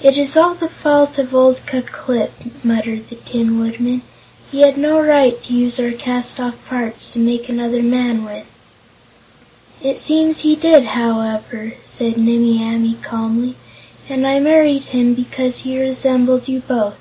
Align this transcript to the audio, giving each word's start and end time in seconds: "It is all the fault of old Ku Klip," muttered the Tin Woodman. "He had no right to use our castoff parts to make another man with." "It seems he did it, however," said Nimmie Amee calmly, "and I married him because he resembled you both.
"It 0.00 0.16
is 0.16 0.36
all 0.36 0.54
the 0.54 0.68
fault 0.68 1.18
of 1.18 1.34
old 1.34 1.62
Ku 1.66 1.82
Klip," 1.82 2.30
muttered 2.62 3.08
the 3.10 3.16
Tin 3.16 3.58
Woodman. 3.58 4.02
"He 4.52 4.60
had 4.60 4.78
no 4.78 5.00
right 5.00 5.42
to 5.42 5.52
use 5.52 5.80
our 5.80 5.90
castoff 5.90 6.54
parts 6.68 7.12
to 7.12 7.18
make 7.18 7.48
another 7.48 7.82
man 7.82 8.22
with." 8.24 8.46
"It 9.82 9.98
seems 9.98 10.42
he 10.42 10.54
did 10.54 10.84
it, 10.84 10.86
however," 10.90 11.72
said 11.84 12.18
Nimmie 12.18 12.62
Amee 12.62 12.98
calmly, 13.02 13.56
"and 14.08 14.24
I 14.28 14.38
married 14.38 14.84
him 14.84 15.12
because 15.12 15.62
he 15.62 15.76
resembled 15.76 16.46
you 16.46 16.60
both. 16.60 16.94